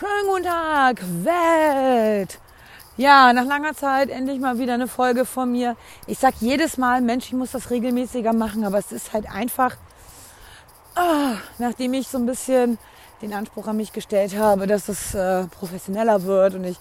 Schönen 0.00 0.28
guten 0.28 0.44
Tag, 0.44 1.02
Welt! 1.24 2.38
Ja, 2.96 3.34
nach 3.34 3.44
langer 3.44 3.74
Zeit 3.74 4.08
endlich 4.08 4.40
mal 4.40 4.58
wieder 4.58 4.72
eine 4.72 4.88
Folge 4.88 5.26
von 5.26 5.52
mir. 5.52 5.76
Ich 6.06 6.18
sag 6.18 6.36
jedes 6.40 6.78
Mal, 6.78 7.02
Mensch, 7.02 7.26
ich 7.26 7.34
muss 7.34 7.50
das 7.50 7.68
regelmäßiger 7.68 8.32
machen, 8.32 8.64
aber 8.64 8.78
es 8.78 8.92
ist 8.92 9.12
halt 9.12 9.30
einfach, 9.30 9.76
ah, 10.94 11.34
nachdem 11.58 11.92
ich 11.92 12.08
so 12.08 12.16
ein 12.16 12.24
bisschen 12.24 12.78
den 13.20 13.34
Anspruch 13.34 13.66
an 13.66 13.76
mich 13.76 13.92
gestellt 13.92 14.38
habe, 14.38 14.66
dass 14.66 14.88
es 14.88 15.14
äh, 15.14 15.44
professioneller 15.48 16.22
wird 16.22 16.54
und 16.54 16.64
ich 16.64 16.78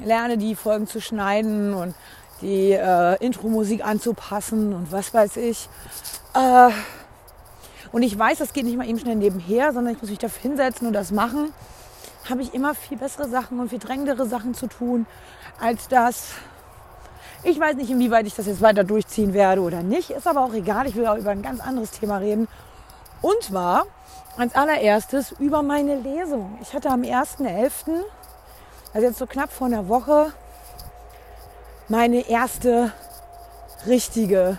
lerne, 0.00 0.36
die 0.36 0.56
Folgen 0.56 0.88
zu 0.88 1.00
schneiden 1.00 1.72
und 1.72 1.94
die 2.42 2.72
äh, 2.72 3.24
Intro-Musik 3.24 3.86
anzupassen 3.86 4.72
und 4.72 4.90
was 4.90 5.14
weiß 5.14 5.36
ich. 5.36 5.68
Äh, 6.34 6.70
und 7.92 8.02
ich 8.02 8.18
weiß, 8.18 8.38
das 8.38 8.52
geht 8.52 8.64
nicht 8.64 8.76
mal 8.76 8.88
eben 8.88 8.98
schnell 8.98 9.14
nebenher, 9.14 9.72
sondern 9.72 9.94
ich 9.94 10.00
muss 10.00 10.10
mich 10.10 10.18
dafür 10.18 10.42
hinsetzen 10.42 10.88
und 10.88 10.94
das 10.94 11.12
machen 11.12 11.52
habe 12.28 12.42
ich 12.42 12.54
immer 12.54 12.74
viel 12.74 12.98
bessere 12.98 13.28
Sachen 13.28 13.60
und 13.60 13.68
viel 13.68 13.78
drängendere 13.78 14.26
Sachen 14.26 14.54
zu 14.54 14.66
tun, 14.66 15.06
als 15.60 15.88
das. 15.88 16.32
Ich 17.42 17.60
weiß 17.60 17.76
nicht, 17.76 17.90
inwieweit 17.90 18.26
ich 18.26 18.34
das 18.34 18.46
jetzt 18.46 18.60
weiter 18.60 18.82
durchziehen 18.82 19.32
werde 19.32 19.60
oder 19.60 19.82
nicht. 19.82 20.10
Ist 20.10 20.26
aber 20.26 20.40
auch 20.42 20.52
egal. 20.52 20.86
Ich 20.86 20.96
will 20.96 21.06
auch 21.06 21.16
über 21.16 21.30
ein 21.30 21.42
ganz 21.42 21.60
anderes 21.60 21.92
Thema 21.92 22.18
reden. 22.18 22.48
Und 23.22 23.42
zwar 23.42 23.86
als 24.36 24.54
allererstes 24.54 25.32
über 25.38 25.62
meine 25.62 25.96
Lesung. 25.96 26.58
Ich 26.60 26.74
hatte 26.74 26.90
am 26.90 27.02
1.11., 27.02 28.02
also 28.92 29.06
jetzt 29.06 29.18
so 29.18 29.26
knapp 29.26 29.52
vor 29.52 29.66
einer 29.66 29.88
Woche, 29.88 30.32
meine 31.88 32.28
erste 32.28 32.92
richtige 33.86 34.58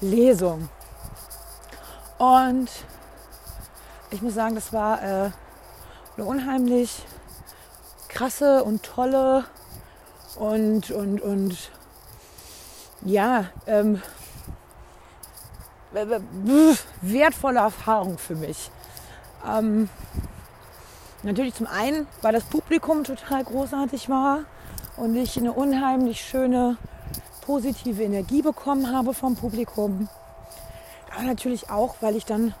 Lesung. 0.00 0.68
Und 2.18 2.70
ich 4.10 4.22
muss 4.22 4.34
sagen, 4.34 4.54
das 4.54 4.72
war 4.72 5.02
äh, 5.02 5.30
eine 6.16 6.26
unheimlich 6.26 7.02
krasse 8.08 8.64
und 8.64 8.82
tolle 8.82 9.44
und, 10.36 10.90
und, 10.90 11.20
und 11.20 11.70
ja, 13.02 13.46
ähm, 13.66 14.00
wertvolle 17.02 17.60
Erfahrung 17.60 18.18
für 18.18 18.34
mich. 18.34 18.70
Ähm, 19.46 19.88
natürlich 21.22 21.54
zum 21.54 21.66
einen, 21.66 22.06
weil 22.22 22.32
das 22.32 22.44
Publikum 22.44 23.04
total 23.04 23.44
großartig 23.44 24.08
war 24.08 24.40
und 24.96 25.14
ich 25.16 25.36
eine 25.36 25.52
unheimlich 25.52 26.22
schöne 26.22 26.78
positive 27.42 28.02
Energie 28.02 28.42
bekommen 28.42 28.94
habe 28.94 29.14
vom 29.14 29.36
Publikum. 29.36 30.08
Aber 31.14 31.24
natürlich 31.24 31.70
auch, 31.70 31.96
weil 32.00 32.16
ich 32.16 32.24
dann 32.24 32.54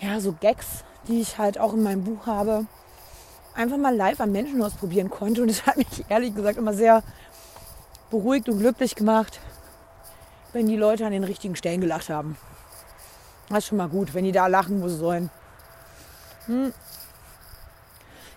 ja 0.00 0.20
so 0.20 0.32
Gags 0.32 0.84
die 1.08 1.20
ich 1.20 1.38
halt 1.38 1.58
auch 1.58 1.72
in 1.72 1.82
meinem 1.82 2.04
Buch 2.04 2.26
habe, 2.26 2.66
einfach 3.54 3.76
mal 3.76 3.94
live 3.94 4.20
an 4.20 4.30
Menschen 4.30 4.62
ausprobieren 4.62 5.10
konnte. 5.10 5.42
Und 5.42 5.48
es 5.48 5.66
hat 5.66 5.76
mich 5.76 5.86
ehrlich 6.08 6.34
gesagt 6.34 6.58
immer 6.58 6.74
sehr 6.74 7.02
beruhigt 8.10 8.48
und 8.48 8.58
glücklich 8.58 8.94
gemacht, 8.94 9.40
wenn 10.52 10.66
die 10.66 10.76
Leute 10.76 11.04
an 11.04 11.12
den 11.12 11.24
richtigen 11.24 11.56
Stellen 11.56 11.80
gelacht 11.80 12.08
haben. 12.08 12.36
Das 13.48 13.58
ist 13.58 13.66
schon 13.66 13.78
mal 13.78 13.88
gut, 13.88 14.14
wenn 14.14 14.24
die 14.24 14.32
da 14.32 14.46
lachen, 14.46 14.82
wo 14.82 14.88
sie 14.88 14.96
sollen. 14.96 15.30
Hm. 16.46 16.72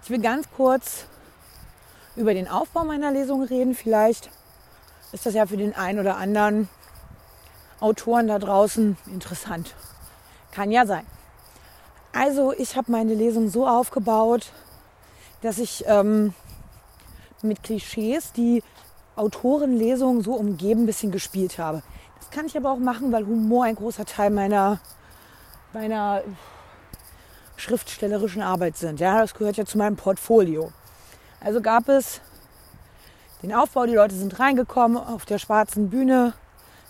Ich 0.03 0.09
will 0.09 0.21
ganz 0.21 0.47
kurz 0.55 1.05
über 2.15 2.33
den 2.33 2.47
Aufbau 2.47 2.83
meiner 2.83 3.11
Lesung 3.11 3.43
reden. 3.43 3.75
Vielleicht 3.75 4.29
ist 5.11 5.25
das 5.25 5.33
ja 5.33 5.45
für 5.45 5.57
den 5.57 5.75
einen 5.75 5.99
oder 5.99 6.17
anderen 6.17 6.69
Autoren 7.79 8.27
da 8.27 8.39
draußen 8.39 8.97
interessant. 9.07 9.75
Kann 10.51 10.71
ja 10.71 10.85
sein. 10.85 11.05
Also 12.13 12.51
ich 12.53 12.75
habe 12.75 12.91
meine 12.91 13.13
Lesung 13.13 13.49
so 13.49 13.67
aufgebaut, 13.67 14.51
dass 15.41 15.57
ich 15.59 15.85
ähm, 15.87 16.33
mit 17.41 17.63
Klischees 17.63 18.33
die 18.33 18.63
Autorenlesung 19.15 20.21
so 20.21 20.33
umgeben 20.33 20.83
ein 20.83 20.85
bisschen 20.85 21.11
gespielt 21.11 21.57
habe. 21.57 21.83
Das 22.19 22.29
kann 22.29 22.45
ich 22.45 22.57
aber 22.57 22.71
auch 22.71 22.79
machen, 22.79 23.11
weil 23.11 23.25
Humor 23.25 23.65
ein 23.65 23.75
großer 23.75 24.05
Teil 24.05 24.29
meiner, 24.29 24.79
meiner 25.73 26.21
schriftstellerischen 27.55 28.41
Arbeit 28.41 28.77
sind. 28.77 28.99
Ja, 28.99 29.21
das 29.21 29.33
gehört 29.33 29.57
ja 29.57 29.65
zu 29.65 29.77
meinem 29.77 29.95
Portfolio. 29.95 30.71
Also 31.39 31.61
gab 31.61 31.87
es 31.87 32.19
den 33.41 33.53
Aufbau, 33.53 33.85
die 33.85 33.95
Leute 33.95 34.15
sind 34.15 34.37
reingekommen 34.39 34.97
auf 34.97 35.25
der 35.25 35.39
schwarzen 35.39 35.89
Bühne, 35.89 36.33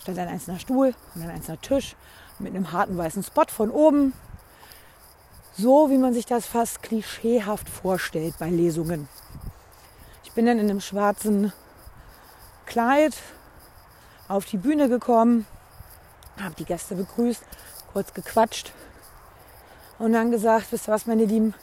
stand 0.01 0.17
ein 0.17 0.27
einzelner 0.27 0.59
Stuhl 0.59 0.95
und 1.15 1.21
ein 1.21 1.29
einzelner 1.29 1.61
Tisch 1.61 1.95
mit 2.39 2.55
einem 2.55 2.71
harten 2.71 2.97
weißen 2.97 3.23
Spot 3.23 3.45
von 3.47 3.69
oben 3.69 4.13
so, 5.57 5.89
wie 5.89 5.97
man 5.97 6.13
sich 6.13 6.25
das 6.25 6.45
fast 6.45 6.81
klischeehaft 6.81 7.67
vorstellt 7.67 8.35
bei 8.39 8.49
Lesungen. 8.49 9.07
Ich 10.23 10.31
bin 10.31 10.45
dann 10.45 10.59
in 10.59 10.69
einem 10.69 10.81
schwarzen 10.81 11.51
Kleid 12.65 13.15
auf 14.27 14.45
die 14.45 14.57
Bühne 14.57 14.87
gekommen, 14.87 15.45
habe 16.41 16.55
die 16.55 16.65
Gäste 16.65 16.95
begrüßt, 16.95 17.43
kurz 17.91 18.13
gequatscht 18.13 18.71
und 19.99 20.13
dann 20.13 20.31
gesagt, 20.31 20.71
wisst 20.71 20.87
ihr 20.87 20.93
was, 20.93 21.05
meine 21.05 21.25
Lieben, 21.25 21.53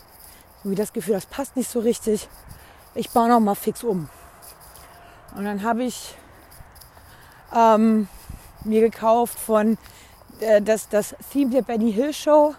irgendwie 0.59 0.77
das 0.77 0.93
Gefühl, 0.93 1.15
das 1.15 1.27
passt 1.27 1.57
nicht 1.57 1.71
so 1.71 1.81
richtig. 1.81 2.29
Ich 2.95 3.11
baue 3.11 3.29
noch 3.29 3.41
mal 3.41 3.55
fix 3.55 3.83
um. 3.83 4.09
Und 5.35 5.45
dann 5.45 5.63
habe 5.63 5.85
ich 5.85 6.17
ähm, 7.55 8.09
mir 8.65 8.81
gekauft 8.81 9.39
von 9.39 9.79
äh, 10.41 10.61
das, 10.61 10.89
das 10.89 11.15
Theme 11.33 11.51
der 11.51 11.63
Benny 11.63 11.93
Hill 11.93 12.13
Show 12.13 12.55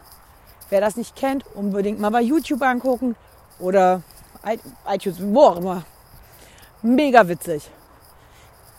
Wer 0.69 0.81
das 0.81 0.96
nicht 0.96 1.16
kennt, 1.16 1.44
unbedingt 1.56 2.00
mal 2.00 2.09
bei 2.09 2.22
YouTube 2.22 2.62
angucken 2.62 3.16
oder 3.59 4.02
iTunes, 4.88 5.18
wo 5.19 5.41
auch 5.41 5.57
immer. 5.57 5.84
Mega 6.81 7.28
witzig. 7.28 7.69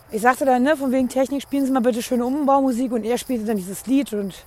Ich 0.09 0.21
sagte 0.21 0.45
dann, 0.45 0.63
ne, 0.63 0.75
von 0.75 0.91
wegen 0.91 1.07
Technik, 1.07 1.41
spielen 1.41 1.65
Sie 1.65 1.71
mal 1.71 1.81
bitte 1.81 2.01
schöne 2.01 2.25
Umbaumusik 2.25 2.91
und 2.91 3.05
er 3.05 3.17
spielte 3.17 3.45
dann 3.45 3.57
dieses 3.57 3.85
Lied 3.85 4.11
und 4.13 4.45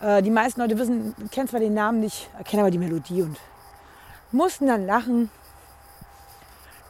äh, 0.00 0.22
die 0.22 0.30
meisten 0.30 0.60
Leute 0.60 0.78
wissen, 0.78 1.14
kennen 1.30 1.48
zwar 1.48 1.60
den 1.60 1.74
Namen 1.74 2.00
nicht, 2.00 2.30
erkennen 2.38 2.60
aber 2.60 2.70
die 2.70 2.78
Melodie 2.78 3.22
und 3.22 3.36
mussten 4.32 4.66
dann 4.66 4.86
lachen. 4.86 5.30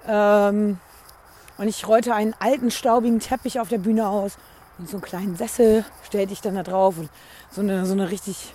Ähm, 0.06 0.78
und 1.58 1.68
ich 1.68 1.88
rollte 1.88 2.14
einen 2.14 2.34
alten, 2.38 2.70
staubigen 2.70 3.18
Teppich 3.18 3.58
auf 3.58 3.68
der 3.68 3.78
Bühne 3.78 4.08
aus 4.08 4.36
und 4.78 4.88
so 4.88 4.98
einen 4.98 5.04
kleinen 5.04 5.36
Sessel 5.36 5.84
stellte 6.04 6.32
ich 6.32 6.42
dann 6.42 6.54
da 6.54 6.62
drauf 6.62 6.98
und 6.98 7.08
so 7.50 7.62
eine, 7.62 7.86
so 7.86 7.94
eine 7.94 8.10
richtig 8.10 8.54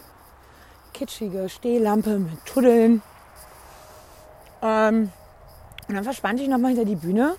kitschige 1.01 1.49
Stehlampe 1.49 2.19
mit 2.19 2.45
Tuddeln. 2.45 3.01
Ähm, 4.61 5.09
und 5.87 5.95
dann 5.95 6.03
verspann 6.03 6.37
ich 6.37 6.47
nochmal 6.47 6.73
hinter 6.73 6.85
die 6.85 6.95
Bühne 6.95 7.37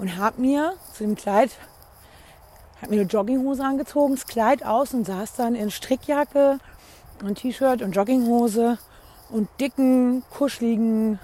und 0.00 0.16
habe 0.16 0.40
mir 0.40 0.72
zu 0.92 1.04
dem 1.04 1.14
Kleid, 1.14 1.52
habe 2.80 2.92
mir 2.92 3.02
eine 3.02 3.08
Jogginghose 3.08 3.62
angezogen, 3.62 4.16
das 4.16 4.26
Kleid 4.26 4.66
aus 4.66 4.94
und 4.94 5.06
saß 5.06 5.36
dann 5.36 5.54
in 5.54 5.70
Strickjacke 5.70 6.58
und 7.22 7.36
T-Shirt 7.36 7.82
und 7.82 7.92
Jogginghose 7.92 8.78
und 9.30 9.48
dicken, 9.60 10.24
kuscheligen 10.30 11.20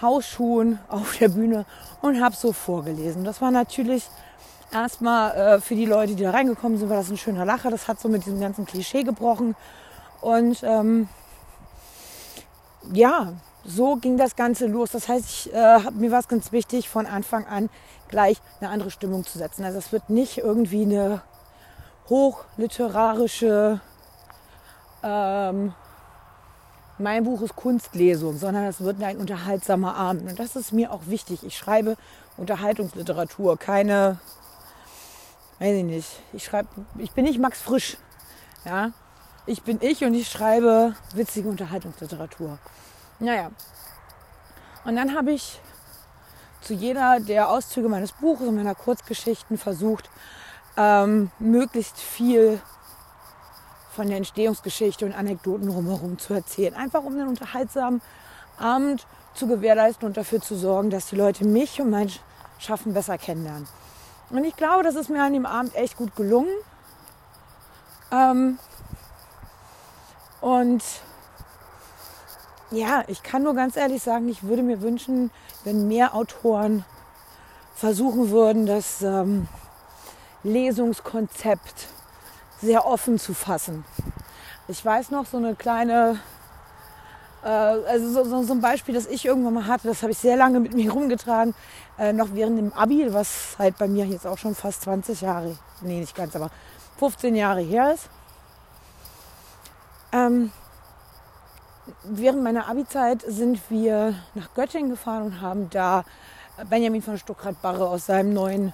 Hausschuhen 0.00 0.78
auf 0.88 1.16
der 1.18 1.30
Bühne 1.30 1.66
und 2.02 2.22
habe 2.22 2.36
so 2.36 2.52
vorgelesen. 2.52 3.24
Das 3.24 3.42
war 3.42 3.50
natürlich 3.50 4.08
erstmal 4.72 5.34
äh, 5.34 5.60
für 5.60 5.74
die 5.74 5.86
Leute, 5.86 6.14
die 6.14 6.22
da 6.22 6.30
reingekommen 6.30 6.78
sind, 6.78 6.88
war 6.88 6.98
das 6.98 7.10
ein 7.10 7.16
schöner 7.16 7.44
Lacher. 7.44 7.68
Das 7.72 7.88
hat 7.88 7.98
so 7.98 8.08
mit 8.08 8.24
diesem 8.26 8.40
ganzen 8.40 8.64
Klischee 8.64 9.02
gebrochen. 9.02 9.56
Und 10.20 10.62
ähm, 10.62 11.08
ja, 12.92 13.34
so 13.64 13.96
ging 13.96 14.16
das 14.16 14.36
Ganze 14.36 14.66
los. 14.66 14.90
Das 14.92 15.08
heißt, 15.08 15.24
ich, 15.26 15.54
äh, 15.54 15.90
mir 15.92 16.10
war 16.10 16.20
es 16.20 16.28
ganz 16.28 16.52
wichtig, 16.52 16.88
von 16.88 17.06
Anfang 17.06 17.46
an 17.46 17.70
gleich 18.08 18.40
eine 18.60 18.70
andere 18.70 18.90
Stimmung 18.90 19.24
zu 19.24 19.38
setzen. 19.38 19.64
Also 19.64 19.78
es 19.78 19.92
wird 19.92 20.10
nicht 20.10 20.38
irgendwie 20.38 20.82
eine 20.82 21.22
hochliterarische 22.08 23.80
ähm, 25.02 25.74
mein 26.98 27.24
Buch 27.24 27.42
ist 27.42 27.54
Kunstlesung, 27.54 28.36
sondern 28.36 28.64
es 28.64 28.80
wird 28.80 29.00
ein 29.02 29.18
unterhaltsamer 29.18 29.94
Abend. 29.94 30.28
Und 30.28 30.38
das 30.38 30.56
ist 30.56 30.72
mir 30.72 30.92
auch 30.92 31.02
wichtig. 31.06 31.44
Ich 31.44 31.56
schreibe 31.56 31.96
Unterhaltungsliteratur, 32.36 33.56
keine, 33.56 34.18
weiß 35.60 35.76
ich 35.76 35.84
nicht. 35.84 36.08
Ich 36.32 36.44
schreibe, 36.44 36.68
ich 36.98 37.12
bin 37.12 37.24
nicht 37.24 37.38
Max 37.38 37.62
Frisch. 37.62 37.96
Ja, 38.64 38.90
ich 39.48 39.62
bin 39.62 39.78
ich 39.80 40.04
und 40.04 40.14
ich 40.14 40.28
schreibe 40.28 40.94
witzige 41.14 41.48
Unterhaltungsliteratur. 41.48 42.58
Naja. 43.18 43.50
Und 44.84 44.96
dann 44.96 45.14
habe 45.16 45.32
ich 45.32 45.60
zu 46.60 46.74
jeder 46.74 47.18
der 47.20 47.48
Auszüge 47.48 47.88
meines 47.88 48.12
Buches 48.12 48.46
und 48.46 48.56
meiner 48.56 48.74
Kurzgeschichten 48.74 49.56
versucht, 49.56 50.10
ähm, 50.76 51.30
möglichst 51.38 51.98
viel 51.98 52.60
von 53.92 54.08
der 54.08 54.18
Entstehungsgeschichte 54.18 55.06
und 55.06 55.14
Anekdoten 55.14 55.68
drumherum 55.68 56.18
zu 56.18 56.34
erzählen. 56.34 56.74
Einfach 56.74 57.02
um 57.02 57.14
einen 57.14 57.28
unterhaltsamen 57.28 58.02
Abend 58.58 59.06
zu 59.34 59.46
gewährleisten 59.46 60.06
und 60.06 60.16
dafür 60.16 60.40
zu 60.40 60.56
sorgen, 60.56 60.90
dass 60.90 61.06
die 61.06 61.16
Leute 61.16 61.44
mich 61.46 61.80
und 61.80 61.90
mein 61.90 62.10
Schaffen 62.58 62.92
besser 62.92 63.16
kennenlernen. 63.18 63.66
Und 64.30 64.44
ich 64.44 64.56
glaube, 64.56 64.82
das 64.84 64.94
ist 64.94 65.08
mir 65.08 65.22
an 65.22 65.32
dem 65.32 65.46
Abend 65.46 65.74
echt 65.74 65.96
gut 65.96 66.14
gelungen. 66.16 66.52
Ähm, 68.12 68.58
und 70.40 70.82
ja, 72.70 73.04
ich 73.06 73.22
kann 73.22 73.42
nur 73.42 73.54
ganz 73.54 73.76
ehrlich 73.76 74.02
sagen, 74.02 74.28
ich 74.28 74.42
würde 74.42 74.62
mir 74.62 74.82
wünschen, 74.82 75.30
wenn 75.64 75.88
mehr 75.88 76.14
Autoren 76.14 76.84
versuchen 77.74 78.30
würden, 78.30 78.66
das 78.66 79.02
ähm, 79.02 79.48
Lesungskonzept 80.42 81.88
sehr 82.60 82.86
offen 82.86 83.18
zu 83.18 83.34
fassen. 83.34 83.84
Ich 84.66 84.84
weiß 84.84 85.10
noch 85.10 85.26
so 85.26 85.38
eine 85.38 85.54
kleine, 85.54 86.20
äh, 87.42 87.48
also 87.48 88.10
so, 88.10 88.24
so, 88.24 88.42
so, 88.42 88.52
ein 88.52 88.60
Beispiel, 88.60 88.94
das 88.94 89.06
ich 89.06 89.24
irgendwann 89.24 89.54
mal 89.54 89.66
hatte, 89.66 89.88
das 89.88 90.02
habe 90.02 90.12
ich 90.12 90.18
sehr 90.18 90.36
lange 90.36 90.60
mit 90.60 90.74
mir 90.74 90.92
rumgetragen, 90.92 91.54
äh, 91.98 92.12
noch 92.12 92.28
während 92.32 92.58
dem 92.58 92.72
Abi, 92.74 93.12
was 93.14 93.56
halt 93.58 93.78
bei 93.78 93.88
mir 93.88 94.04
jetzt 94.04 94.26
auch 94.26 94.38
schon 94.38 94.54
fast 94.54 94.82
20 94.82 95.22
Jahre, 95.22 95.56
nee, 95.80 96.00
nicht 96.00 96.14
ganz, 96.14 96.36
aber 96.36 96.50
15 96.98 97.34
Jahre 97.34 97.60
her 97.60 97.94
ist. 97.94 98.10
Ähm, 100.12 100.52
während 102.04 102.42
meiner 102.42 102.68
Abi-Zeit 102.68 103.22
sind 103.26 103.60
wir 103.70 104.14
nach 104.34 104.54
Göttingen 104.54 104.90
gefahren 104.90 105.24
und 105.24 105.40
haben 105.40 105.70
da 105.70 106.04
Benjamin 106.68 107.02
von 107.02 107.18
Stuckrad-Barre 107.18 107.88
aus 107.88 108.06
seinem 108.06 108.32
neuen 108.32 108.72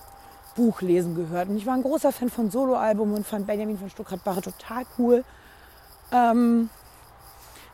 Buch 0.57 0.81
lesen 0.81 1.15
gehört. 1.15 1.49
Und 1.49 1.57
ich 1.57 1.67
war 1.67 1.75
ein 1.75 1.83
großer 1.83 2.13
Fan 2.13 2.31
von 2.31 2.51
Soloalbum 2.51 3.13
und 3.13 3.27
fand 3.27 3.47
Benjamin 3.47 3.79
von 3.79 3.91
Stuckrad-Barre 3.91 4.43
total 4.43 4.85
cool. 4.99 5.25
Ähm, 6.13 6.71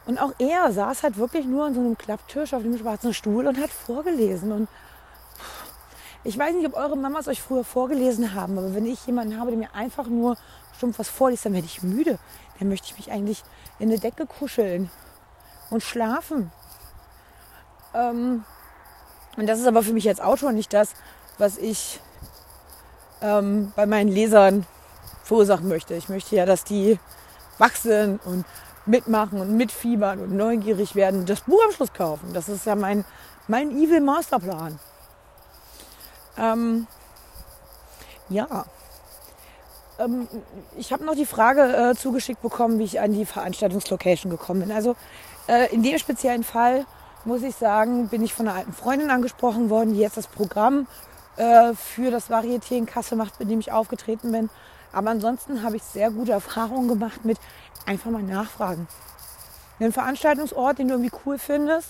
und 0.07 0.19
auch 0.19 0.33
er 0.39 0.73
saß 0.73 1.03
halt 1.03 1.19
wirklich 1.19 1.47
nur 1.47 1.67
an 1.67 1.75
so 1.75 1.81
einem 1.81 1.97
Klapptisch 1.97 2.55
auf 2.55 2.63
dem 2.63 2.77
schwarzen 2.79 3.15
Stuhl 3.15 3.47
und 3.47 3.61
hat 3.61 3.71
vorgelesen. 3.71 4.51
Und 4.51 4.69
ich 6.25 6.39
weiß 6.39 6.55
nicht, 6.55 6.67
ob 6.67 6.75
eure 6.75 6.97
Mamas 6.97 7.29
euch 7.29 7.41
früher 7.41 7.65
vorgelesen 7.65 8.35
haben, 8.35 8.59
aber 8.59 8.75
wenn 8.75 8.87
ich 8.87 9.07
jemanden 9.07 9.39
habe, 9.39 9.51
der 9.51 9.59
mir 9.59 9.75
einfach 9.75 10.07
nur 10.07 10.37
stumpf 10.81 10.99
was 10.99 11.09
vorliest, 11.09 11.45
dann 11.45 11.53
werde 11.53 11.67
ich 11.67 11.83
müde. 11.83 12.19
Dann 12.59 12.69
möchte 12.69 12.87
ich 12.87 12.97
mich 12.97 13.13
eigentlich 13.13 13.45
in 13.79 13.91
eine 13.91 13.99
Decke 13.99 14.27
kuscheln 14.27 14.91
und 15.69 15.83
schlafen. 15.83 16.51
Ähm, 17.95 18.45
und 19.37 19.47
das 19.47 19.61
ist 19.61 19.67
aber 19.67 19.83
für 19.83 19.93
mich 19.93 20.09
als 20.09 20.21
Autor 20.21 20.53
nicht 20.53 20.73
das, 20.73 20.95
was 21.37 21.59
ich 21.59 22.01
ähm, 23.21 23.73
bei 23.77 23.85
meinen 23.85 24.09
Lesern 24.09 24.67
verursachen 25.23 25.69
möchte. 25.69 25.95
Ich 25.95 26.09
möchte 26.09 26.35
ja, 26.35 26.47
dass 26.47 26.65
die 26.65 26.99
wachsen 27.59 28.19
und 28.25 28.47
mitmachen 28.87 29.39
und 29.41 29.57
mitfiebern 29.57 30.19
und 30.19 30.33
neugierig 30.33 30.95
werden, 30.95 31.27
das 31.27 31.43
Buch 31.43 31.61
am 31.67 31.73
Schluss 31.73 31.93
kaufen. 31.93 32.33
Das 32.33 32.49
ist 32.49 32.65
ja 32.65 32.75
mein, 32.75 33.05
mein 33.49 33.71
Evil 33.71 34.01
Masterplan. 34.01 34.79
Ähm, 36.39 36.87
ja. 38.31 38.65
Ähm, 40.01 40.29
ich 40.77 40.93
habe 40.93 41.05
noch 41.05 41.15
die 41.15 41.27
Frage 41.27 41.63
äh, 41.63 41.95
zugeschickt 41.95 42.43
bekommen, 42.43 42.79
wie 42.79 42.85
ich 42.85 43.01
an 43.01 43.13
die 43.13 43.27
Veranstaltungslocation 43.27 44.31
gekommen 44.31 44.61
bin. 44.61 44.73
Also 44.73 44.97
äh, 45.47 45.73
in 45.73 45.83
dem 45.83 45.99
speziellen 45.99 46.45
Fall 46.45 46.87
muss 47.25 47.43
ich 47.43 47.55
sagen, 47.55 48.09
bin 48.09 48.25
ich 48.25 48.33
von 48.33 48.49
einer 48.49 48.59
alten 48.59 48.73
Freundin 48.73 49.11
angesprochen 49.11 49.69
worden, 49.69 49.95
die 49.95 50.01
jetzt 50.01 50.17
das 50.17 50.27
Programm 50.27 50.87
äh, 51.37 51.75
für 51.75 52.11
das 52.11 52.31
Varieté 52.31 52.77
in 52.77 52.87
Kassel 52.87 53.17
macht, 53.17 53.39
mit 53.39 53.51
dem 53.51 53.61
ich 53.61 53.73
aufgetreten 53.73 54.33
bin. 54.33 54.49
Aber 54.93 55.11
ansonsten 55.11 55.63
habe 55.63 55.77
ich 55.77 55.83
sehr 55.83 56.11
gute 56.11 56.33
Erfahrungen 56.33 56.89
gemacht 56.89 57.25
mit 57.25 57.39
einfach 57.87 58.11
mal 58.11 58.23
nachfragen. 58.23 58.89
Einen 59.79 59.93
Veranstaltungsort, 59.93 60.79
den 60.79 60.89
du 60.89 60.95
irgendwie 60.95 61.13
cool 61.25 61.39
findest, 61.39 61.89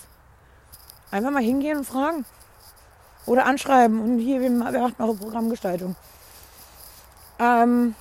einfach 1.09 1.31
mal 1.31 1.41
hingehen 1.41 1.79
und 1.79 1.85
fragen. 1.85 2.25
Oder 3.25 3.45
anschreiben 3.45 4.01
und 4.01 4.19
hier, 4.19 4.41
wir 4.41 4.49
machen 4.49 4.95
eure 4.99 5.15
Programmgestaltung. 5.15 5.95
Ähm, 7.41 7.95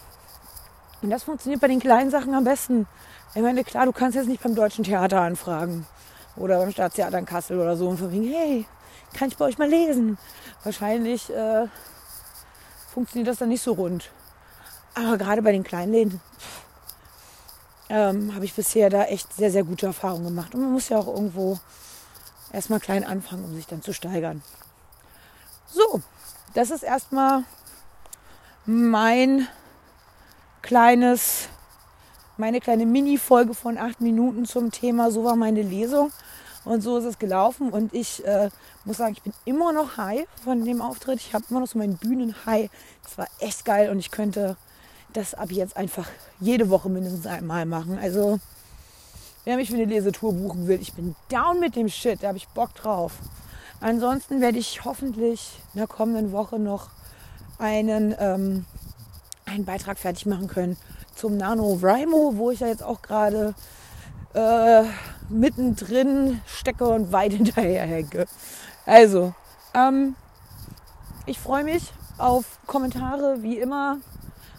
und 1.03 1.11
das 1.11 1.23
funktioniert 1.23 1.63
bei 1.63 1.69
den 1.69 1.81
kleinen 1.81 2.11
Sachen 2.11 2.35
am 2.35 2.45
besten. 2.45 2.87
Ich 3.35 3.41
meine, 3.41 3.65
klar, 3.65 3.87
du 3.87 3.93
kannst 3.93 4.17
jetzt 4.17 4.29
nicht 4.29 4.43
beim 4.43 4.55
Deutschen 4.55 4.85
Theater 4.85 5.23
anfragen 5.23 5.87
oder 6.37 6.59
beim 6.59 6.71
Staatstheater 6.71 7.19
in 7.19 7.25
Kassel 7.25 7.59
oder 7.59 7.77
so 7.77 7.89
und 7.89 7.97
von 7.97 8.11
hey, 8.11 8.67
kann 9.15 9.29
ich 9.29 9.37
bei 9.37 9.47
euch 9.47 9.57
mal 9.57 9.69
lesen? 9.69 10.19
Wahrscheinlich 10.63 11.31
äh, 11.31 11.67
funktioniert 12.93 13.29
das 13.29 13.39
dann 13.39 13.49
nicht 13.49 13.63
so 13.63 13.73
rund. 13.73 14.11
Aber 14.95 15.17
gerade 15.17 15.43
bei 15.43 15.53
den 15.53 15.65
kleinen 15.65 15.93
Läden 15.93 16.21
ähm, 17.89 18.35
habe 18.35 18.45
ich 18.45 18.55
bisher 18.55 18.91
da 18.91 19.05
echt 19.05 19.33
sehr, 19.33 19.51
sehr 19.51 19.65
gute 19.65 19.87
Erfahrungen 19.87 20.25
gemacht. 20.25 20.55
Und 20.55 20.61
man 20.61 20.73
muss 20.73 20.91
ja 20.91 20.99
auch 20.99 21.07
irgendwo 21.07 21.59
erstmal 22.53 22.81
klein 22.81 23.05
anfangen, 23.05 23.45
um 23.45 23.55
sich 23.55 23.67
dann 23.67 23.83
zu 23.83 23.95
steigern. 23.95 24.43
So, 25.69 26.03
das 26.55 26.71
ist 26.71 26.83
erstmal 26.83 27.45
mein 28.70 29.49
kleines, 30.62 31.49
meine 32.37 32.61
kleine 32.61 32.87
Mini-Folge 32.87 33.52
von 33.52 33.76
acht 33.76 34.00
Minuten 34.00 34.44
zum 34.44 34.70
Thema 34.70 35.11
So 35.11 35.25
war 35.25 35.34
meine 35.34 35.62
Lesung. 35.62 36.12
Und 36.64 36.82
so 36.82 36.99
ist 36.99 37.05
es 37.05 37.19
gelaufen. 37.19 37.70
Und 37.70 37.93
ich 37.93 38.25
äh, 38.25 38.49
muss 38.84 38.99
sagen, 38.99 39.14
ich 39.14 39.22
bin 39.22 39.32
immer 39.44 39.72
noch 39.72 39.96
high 39.96 40.25
von 40.44 40.64
dem 40.64 40.82
Auftritt. 40.82 41.19
Ich 41.19 41.34
habe 41.34 41.44
immer 41.50 41.61
noch 41.61 41.67
so 41.67 41.78
meinen 41.78 41.96
Bühnen-High. 41.96 42.70
Das 43.02 43.19
war 43.19 43.26
echt 43.40 43.64
geil 43.64 43.90
und 43.90 43.99
ich 43.99 44.12
könnte 44.12 44.56
das 45.14 45.34
ab 45.34 45.50
jetzt 45.50 45.76
einfach 45.76 46.06
jede 46.38 46.70
Woche 46.70 46.88
mindestens 46.88 47.26
einmal 47.26 47.67
machen. 47.67 47.99
Also, 48.00 48.38
wer 49.44 49.56
mich 49.56 49.70
für 49.70 49.76
eine 49.76 49.87
Lesetour 49.87 50.32
buchen 50.32 50.69
will, 50.69 50.81
ich 50.81 50.93
bin 50.93 51.17
down 51.28 51.58
mit 51.58 51.75
dem 51.75 51.88
Shit. 51.88 52.22
Da 52.22 52.28
habe 52.28 52.38
ich 52.38 52.46
Bock 52.49 52.75
drauf. 52.75 53.14
Ansonsten 53.81 54.40
werde 54.40 54.58
ich 54.58 54.84
hoffentlich 54.84 55.58
in 55.75 55.78
der 55.78 55.88
kommenden 55.88 56.31
Woche 56.31 56.61
noch 56.61 56.90
einen, 57.61 58.15
ähm, 58.19 58.65
einen 59.47 59.65
Beitrag 59.65 59.99
fertig 59.99 60.27
machen 60.27 60.49
können 60.49 60.77
zum 61.15 61.37
Nano 61.37 61.75
Rimo, 61.75 62.33
wo 62.37 62.51
ich 62.51 62.61
ja 62.61 62.69
jetzt 62.69 62.83
auch 62.83 63.03
gerade 63.03 63.55
äh, 64.35 64.83
mittendrin 65.29 66.41
stecke 66.47 66.89
und 66.89 67.12
weit 67.12 67.33
hinterher 67.35 67.85
hänge. 67.85 68.27
Also, 68.87 69.35
ähm, 69.75 70.17
ich 71.27 71.39
freue 71.39 71.65
mich 71.65 71.93
auf 72.19 72.59
Kommentare, 72.67 73.43
wie 73.43 73.59
immer, 73.59 73.99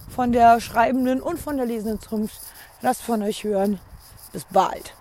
von 0.10 0.32
der 0.32 0.60
schreibenden 0.60 1.22
und 1.22 1.40
von 1.40 1.58
der 1.58 1.66
lesenden 1.66 2.00
Zunft. 2.00 2.40
Lasst 2.82 3.02
von 3.02 3.22
euch 3.24 3.44
hören. 3.44 3.80
Bis 4.34 4.46
bald. 4.46 4.94